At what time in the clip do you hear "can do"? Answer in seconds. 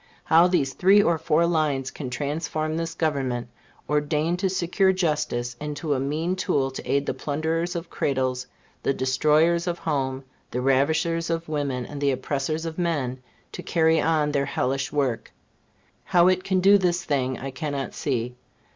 16.43-16.79